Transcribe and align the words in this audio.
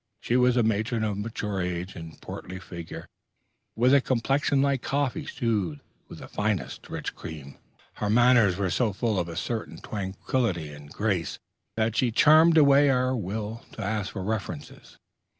She 0.19 0.35
was 0.35 0.57
a 0.57 0.63
matron 0.63 1.03
of 1.03 1.15
mature 1.19 1.61
age 1.61 1.95
and 1.95 2.19
portly 2.19 2.57
figure, 2.57 3.07
with 3.75 3.93
a 3.93 4.01
complexion 4.01 4.59
like 4.59 4.81
coffee 4.81 5.27
soothed 5.27 5.81
with 6.07 6.17
the 6.17 6.79
richest 6.89 7.15
cream; 7.15 7.45
and 7.49 7.55
her 7.97 8.09
manners 8.09 8.57
were 8.57 8.71
so 8.71 8.93
full 8.93 9.19
of 9.19 9.29
a 9.29 9.35
certain 9.35 9.79
tranquillity 9.79 10.73
and 10.73 10.91
grace, 10.91 11.37
that 11.77 11.95
she 11.95 12.09
charmed 12.09 12.57
away 12.57 12.89
all 12.89 12.97
our 12.97 13.15
will 13.15 13.63
to 13.73 13.83
ask 13.83 14.13
for 14.13 14.23
references. 14.23 14.97